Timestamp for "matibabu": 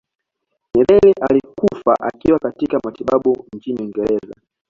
2.83-3.45